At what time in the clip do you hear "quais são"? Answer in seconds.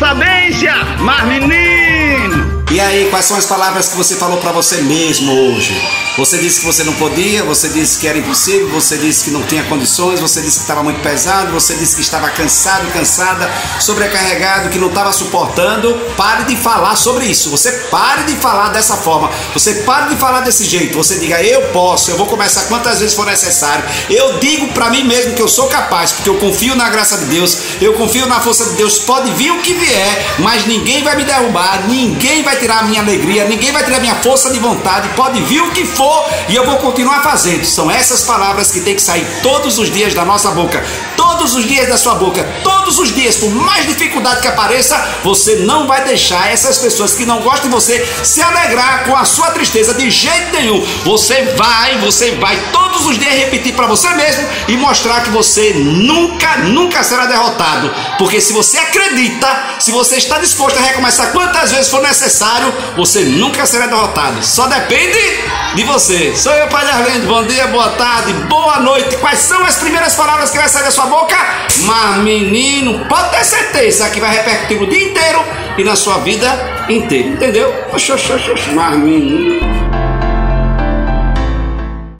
3.10-3.36, 69.16-69.64